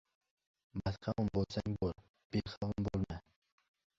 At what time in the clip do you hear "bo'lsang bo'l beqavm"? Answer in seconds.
1.35-2.75